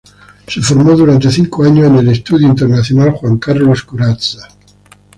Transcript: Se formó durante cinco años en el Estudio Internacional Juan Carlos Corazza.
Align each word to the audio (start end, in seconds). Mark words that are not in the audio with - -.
Se 0.47 0.59
formó 0.63 0.93
durante 0.95 1.29
cinco 1.29 1.63
años 1.63 1.85
en 1.85 1.97
el 1.97 2.09
Estudio 2.09 2.47
Internacional 2.47 3.11
Juan 3.11 3.37
Carlos 3.37 3.83
Corazza. 3.83 4.47